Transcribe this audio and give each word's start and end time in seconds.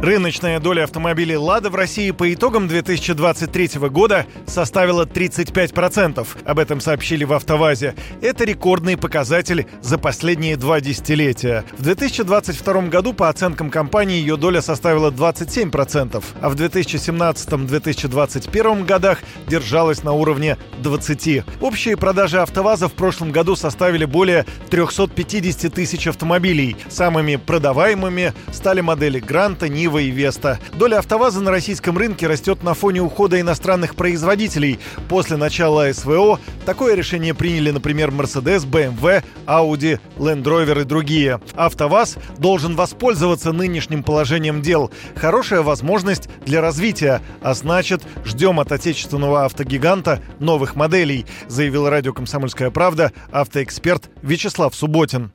Рыночная 0.00 0.60
доля 0.60 0.84
автомобилей 0.84 1.36
«Лада» 1.36 1.70
в 1.70 1.74
России 1.74 2.12
по 2.12 2.32
итогам 2.32 2.68
2023 2.68 3.88
года 3.88 4.26
составила 4.46 5.04
35%. 5.04 6.24
Об 6.44 6.58
этом 6.60 6.80
сообщили 6.80 7.24
в 7.24 7.32
«АвтоВАЗе». 7.32 7.96
Это 8.22 8.44
рекордный 8.44 8.96
показатель 8.96 9.66
за 9.82 9.98
последние 9.98 10.56
два 10.56 10.80
десятилетия. 10.80 11.64
В 11.76 11.82
2022 11.82 12.82
году, 12.82 13.12
по 13.12 13.28
оценкам 13.28 13.70
компании, 13.70 14.20
ее 14.20 14.36
доля 14.36 14.62
составила 14.62 15.10
27%, 15.10 16.24
а 16.40 16.48
в 16.48 16.54
2017-2021 16.54 18.86
годах 18.86 19.18
держалась 19.48 20.04
на 20.04 20.12
уровне 20.12 20.58
20%. 20.80 21.42
Общие 21.60 21.96
продажи 21.96 22.38
«АвтоВАЗа» 22.38 22.86
в 22.86 22.92
прошлом 22.92 23.32
году 23.32 23.56
составили 23.56 24.04
более 24.04 24.46
350 24.70 25.74
тысяч 25.74 26.06
автомобилей. 26.06 26.76
Самыми 26.88 27.34
продаваемыми 27.34 28.32
стали 28.52 28.80
модели 28.80 29.18
«Гранта», 29.18 29.68
«Нива» 29.68 29.87
Нива 29.88 30.02
и 30.02 30.10
Веста. 30.10 30.58
Доля 30.74 30.98
АвтоВАЗа 30.98 31.40
на 31.40 31.50
российском 31.50 31.96
рынке 31.96 32.26
растет 32.26 32.62
на 32.62 32.74
фоне 32.74 33.00
ухода 33.00 33.40
иностранных 33.40 33.94
производителей. 33.94 34.78
После 35.08 35.38
начала 35.38 35.90
СВО 35.90 36.38
такое 36.66 36.94
решение 36.94 37.32
приняли, 37.32 37.70
например, 37.70 38.10
Mercedes, 38.10 38.66
BMW, 38.66 39.24
Audi, 39.46 39.98
Land 40.18 40.42
Rover 40.42 40.82
и 40.82 40.84
другие. 40.84 41.40
АвтоВАЗ 41.54 42.18
должен 42.36 42.76
воспользоваться 42.76 43.52
нынешним 43.52 44.02
положением 44.02 44.60
дел. 44.60 44.90
Хорошая 45.16 45.62
возможность 45.62 46.28
для 46.44 46.60
развития, 46.60 47.22
а 47.40 47.54
значит, 47.54 48.02
ждем 48.26 48.60
от 48.60 48.70
отечественного 48.70 49.46
автогиганта 49.46 50.20
новых 50.38 50.76
моделей, 50.76 51.24
заявил 51.48 51.88
радио 51.88 52.12
«Комсомольская 52.12 52.70
правда» 52.70 53.10
автоэксперт 53.32 54.10
Вячеслав 54.20 54.74
Субботин 54.74 55.32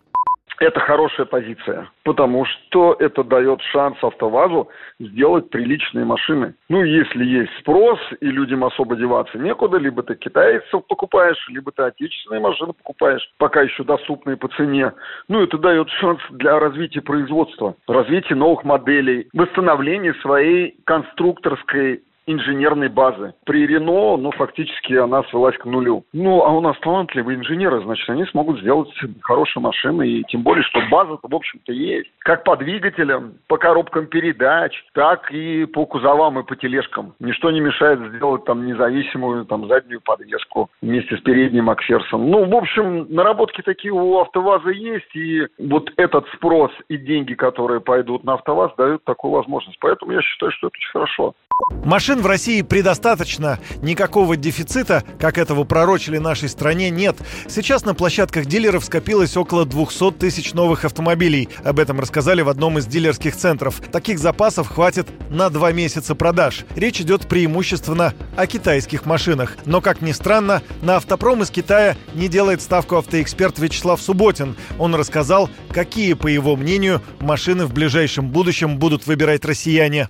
это 0.60 0.80
хорошая 0.80 1.26
позиция, 1.26 1.90
потому 2.04 2.46
что 2.46 2.96
это 3.00 3.24
дает 3.24 3.62
шанс 3.72 3.98
АвтоВАЗу 4.02 4.70
сделать 5.00 5.50
приличные 5.50 6.06
машины. 6.06 6.56
Ну, 6.70 6.84
если 6.84 7.24
есть 7.26 7.52
спрос, 7.60 8.00
и 8.22 8.28
людям 8.28 8.64
особо 8.64 8.96
деваться 8.96 9.38
некуда, 9.38 9.78
либо 9.78 10.04
ты 10.04 10.16
китайцев 10.16 10.86
покупаешь, 10.88 11.44
либо 11.50 11.72
ты 11.72 11.84
отечественные 11.84 12.42
машины 12.42 12.74
покупаешь, 12.74 13.28
пока 13.38 13.62
еще 13.62 13.84
доступные 13.84 14.38
по 14.38 14.48
цене. 14.50 14.92
Ну, 15.28 15.44
это 15.44 15.58
дает 15.58 15.90
шанс 15.90 16.20
для 16.32 16.60
развития 16.60 17.02
производства, 17.02 17.76
развития 17.88 18.36
новых 18.36 18.64
моделей, 18.64 19.28
восстановления 19.34 20.14
своей 20.22 20.78
конструкторской 20.86 22.04
инженерной 22.26 22.90
базы. 22.90 23.34
При 23.46 23.66
Рено, 23.68 24.18
ну, 24.18 24.32
фактически 24.32 24.94
она 24.94 25.24
свелась 25.24 25.58
к 25.58 25.66
нулю. 25.66 26.06
Ну, 26.14 26.44
а 26.44 26.52
у 26.52 26.62
нас 26.62 26.78
талантливые 26.80 27.38
инженеры, 27.38 27.82
значит, 27.84 28.10
они 28.10 28.26
смогут 28.26 28.60
сделать 28.60 28.90
хорошие 29.22 29.62
машины, 29.62 30.08
и 30.08 30.24
тем 30.24 30.44
более, 30.44 30.64
что 30.64 30.82
база-то, 30.90 31.28
в 31.28 31.36
общем-то, 31.36 31.72
есть. 31.72 32.10
Как 32.20 32.44
по 32.44 32.56
двигателям, 32.56 33.34
по 33.48 33.58
коробкам 33.58 34.08
передач, 34.08 34.74
так 34.94 35.32
и 35.32 35.66
по 35.66 35.86
кузовам 35.86 36.40
и 36.40 36.44
по 36.44 36.56
тележкам. 36.56 37.14
Ничто 37.20 37.52
не 37.52 37.60
мешает 37.60 38.00
сделать 38.14 38.46
там 38.46 38.66
независимую 38.66 39.46
там 39.46 39.68
заднюю 39.68 40.02
подвеску 40.02 40.70
вместе 40.82 41.18
с 41.18 41.22
передним 41.22 41.70
аксерсом. 41.70 42.30
Ну, 42.30 42.46
в 42.46 42.56
общем, 42.56 43.08
наработки 43.10 43.62
такие 43.62 43.94
у 43.94 44.20
АвтоВАЗа 44.20 44.70
есть, 44.70 45.16
и 45.16 45.48
вот 45.58 45.92
этот 45.98 46.28
спрос 46.36 46.72
и 46.90 46.98
деньги, 46.98 47.34
которые 47.34 47.82
пойдут 47.82 48.24
на 48.24 48.34
АвтоВАЗ, 48.34 48.72
дают 48.78 49.04
такую 49.04 49.32
возможность. 49.32 49.78
Поэтому 49.80 50.12
я 50.12 50.22
считаю, 50.22 50.52
что 50.52 50.68
это 50.68 50.78
очень 50.78 50.92
хорошо. 50.92 51.34
Машин 51.84 52.22
в 52.22 52.26
России 52.26 52.62
предостаточно. 52.62 53.60
Никакого 53.82 54.38
дефицита, 54.38 55.04
как 55.20 55.38
этого 55.38 55.66
пророчили 55.66 56.18
нашей 56.18 56.48
стране, 56.48 56.90
нет. 56.90 57.18
Сейчас 57.50 57.84
на 57.84 57.94
площадках 57.94 58.46
дилеров 58.46 58.86
скопилось 58.86 59.36
около 59.36 59.66
200 59.66 60.12
тысяч 60.14 60.54
новых 60.54 60.86
автомобилей. 60.86 61.50
Об 61.64 61.80
этом 61.80 62.00
рассказали 62.00 62.42
в 62.42 62.48
одном 62.48 62.78
из 62.78 62.86
дилерских 62.86 63.36
центров. 63.36 63.82
Таких 63.92 64.20
запасов 64.20 64.70
хватит 64.70 65.08
на 65.30 65.50
два 65.50 65.74
месяца 65.74 66.16
продаж. 66.16 66.66
Речь 66.76 67.02
идет 67.02 67.28
преимущественно 67.28 68.14
о 68.38 68.48
китайских 68.48 69.06
машинах. 69.06 69.58
Но, 69.66 69.82
как 69.82 70.02
ни 70.02 70.14
странно, 70.14 70.62
на 70.82 70.96
автопром 70.96 71.44
из 71.44 71.50
Китая 71.50 71.98
не 72.14 72.30
делает 72.30 72.62
ставку 72.62 72.96
автоэксперт 72.96 73.60
Вячеслав 73.60 74.02
Субботин. 74.02 74.56
Он 74.80 74.96
рассказал, 74.96 75.50
какие, 75.70 76.14
по 76.14 76.28
его 76.28 76.56
мнению, 76.56 77.02
машины 77.20 77.66
в 77.66 77.74
ближайшем 77.74 78.30
будущем 78.30 78.78
будут 78.78 79.06
выбирать 79.06 79.44
россияне 79.44 80.08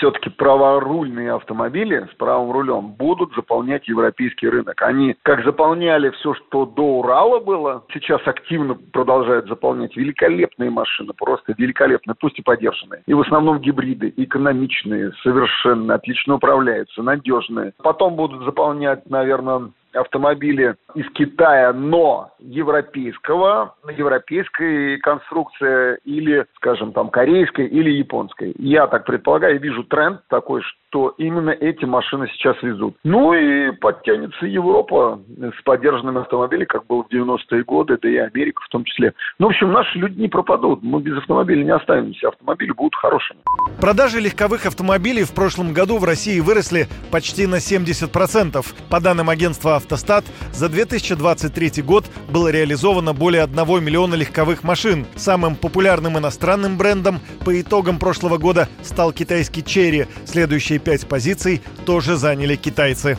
все-таки 0.00 0.30
праворульные 0.30 1.34
автомобили 1.34 2.08
с 2.10 2.16
правым 2.16 2.50
рулем 2.52 2.88
будут 2.88 3.34
заполнять 3.34 3.86
европейский 3.86 4.48
рынок. 4.48 4.80
Они 4.80 5.14
как 5.22 5.44
заполняли 5.44 6.08
все, 6.10 6.32
что 6.34 6.64
до 6.64 7.00
Урала 7.00 7.38
было, 7.38 7.84
сейчас 7.92 8.20
активно 8.26 8.74
продолжают 8.74 9.46
заполнять 9.46 9.94
великолепные 9.96 10.70
машины, 10.70 11.12
просто 11.12 11.54
великолепные, 11.56 12.14
пусть 12.18 12.38
и 12.38 12.42
подержанные. 12.42 13.02
И 13.06 13.12
в 13.12 13.20
основном 13.20 13.58
гибриды, 13.58 14.12
экономичные, 14.16 15.12
совершенно 15.22 15.94
отлично 15.94 16.36
управляются, 16.36 17.02
надежные. 17.02 17.74
Потом 17.82 18.16
будут 18.16 18.42
заполнять, 18.44 19.08
наверное, 19.10 19.70
автомобили 19.92 20.76
из 20.94 21.08
Китая, 21.12 21.72
но 21.72 22.30
европейского, 22.38 23.74
европейской 23.96 24.98
конструкции 24.98 25.98
или, 26.04 26.46
скажем, 26.56 26.92
там, 26.92 27.10
корейской 27.10 27.66
или 27.66 27.90
японской. 27.90 28.54
Я 28.58 28.86
так 28.86 29.04
предполагаю, 29.04 29.60
вижу 29.60 29.84
тренд 29.84 30.20
такой, 30.28 30.62
что 30.62 31.14
именно 31.18 31.50
эти 31.50 31.84
машины 31.84 32.28
сейчас 32.32 32.56
везут. 32.62 32.96
Ну 33.04 33.32
и 33.32 33.70
подтянется 33.72 34.46
Европа 34.46 35.20
с 35.38 35.62
поддержанными 35.62 36.20
автомобилями, 36.20 36.64
как 36.64 36.86
было 36.86 37.04
в 37.04 37.12
90-е 37.12 37.64
годы, 37.64 37.98
да 38.00 38.08
и 38.08 38.16
Америка 38.16 38.62
в 38.64 38.68
том 38.68 38.84
числе. 38.84 39.14
Ну, 39.38 39.46
в 39.46 39.50
общем, 39.50 39.72
наши 39.72 39.98
люди 39.98 40.20
не 40.20 40.28
пропадут. 40.28 40.82
Мы 40.82 41.00
без 41.00 41.16
автомобиля 41.18 41.64
не 41.64 41.70
останемся. 41.70 42.28
Автомобили 42.28 42.72
будут 42.72 42.94
хорошими. 42.96 43.40
Продажи 43.80 44.20
легковых 44.20 44.66
автомобилей 44.66 45.24
в 45.24 45.34
прошлом 45.34 45.72
году 45.72 45.98
в 45.98 46.04
России 46.04 46.40
выросли 46.40 46.86
почти 47.10 47.46
на 47.46 47.56
70%. 47.56 48.64
По 48.90 49.00
данным 49.00 49.30
агентства 49.30 49.79
«Автостат», 49.80 50.24
за 50.52 50.68
2023 50.68 51.82
год 51.82 52.06
было 52.28 52.48
реализовано 52.48 53.12
более 53.12 53.42
1 53.42 53.84
миллиона 53.84 54.14
легковых 54.14 54.62
машин. 54.62 55.06
Самым 55.16 55.56
популярным 55.56 56.18
иностранным 56.18 56.76
брендом 56.76 57.20
по 57.44 57.60
итогам 57.60 57.98
прошлого 57.98 58.38
года 58.38 58.68
стал 58.82 59.12
китайский 59.12 59.64
«Черри». 59.64 60.06
Следующие 60.24 60.78
пять 60.78 61.06
позиций 61.06 61.62
тоже 61.84 62.16
заняли 62.16 62.56
китайцы. 62.56 63.18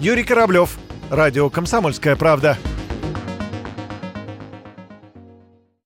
Юрий 0.00 0.24
Кораблев, 0.24 0.76
Радио 1.10 1.50
«Комсомольская 1.50 2.16
правда». 2.16 2.58